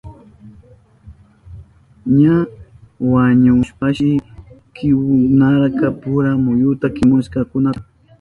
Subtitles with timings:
[2.19, 2.35] Ña
[3.11, 4.09] wañuhushpanshi
[4.75, 7.83] kiwnarka puru muyuta mikushkankunata.